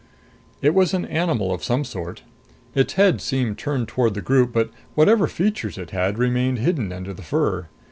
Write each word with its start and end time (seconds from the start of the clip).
It 0.63 0.73
was 0.73 0.95
an 0.95 1.05
animal 1.05 1.53
of 1.53 1.63
some 1.63 1.83
sort. 1.83 2.23
Its 2.73 2.93
head 2.93 3.21
seemed 3.21 3.59
turned 3.59 3.87
toward 3.87 4.15
the 4.15 4.21
group, 4.23 4.51
but 4.51 4.71
whatever 4.95 5.27
features 5.27 5.77
it 5.77 5.91
had 5.91 6.17
remained 6.17 6.57
hidden 6.57 6.91
under 6.91 7.13
the 7.13 7.21
fur. 7.21 7.67